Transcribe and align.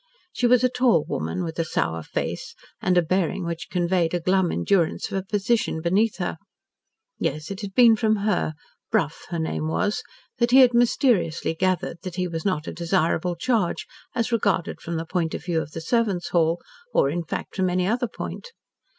She 0.33 0.47
was 0.47 0.63
a 0.63 0.67
tall 0.67 1.03
woman 1.07 1.43
with 1.43 1.59
a 1.59 1.63
sour 1.63 2.01
face 2.01 2.55
and 2.81 2.97
a 2.97 3.03
bearing 3.03 3.45
which 3.45 3.69
conveyed 3.69 4.15
a 4.15 4.19
glum 4.19 4.51
endurance 4.51 5.11
of 5.11 5.17
a 5.19 5.23
position 5.23 5.79
beneath 5.79 6.17
her. 6.17 6.39
Yes, 7.19 7.51
it 7.51 7.61
had 7.61 7.75
been 7.75 7.95
from 7.95 8.15
her 8.25 8.55
Brough 8.89 9.11
her 9.29 9.37
name 9.37 9.67
was 9.67 10.01
that 10.39 10.49
he 10.49 10.61
had 10.61 10.73
mysteriously 10.73 11.53
gathered 11.53 11.99
that 12.01 12.15
he 12.15 12.27
was 12.27 12.43
not 12.43 12.65
a 12.65 12.73
desirable 12.73 13.35
charge, 13.35 13.85
as 14.15 14.31
regarded 14.31 14.81
from 14.81 14.95
the 14.97 15.05
point 15.05 15.35
of 15.35 15.43
the 15.45 15.81
servants' 15.85 16.29
hall 16.29 16.59
or, 16.91 17.07
in 17.07 17.23
fact, 17.23 17.55
from 17.55 17.69
any 17.69 17.85
other 17.85 18.07
point. 18.07 18.53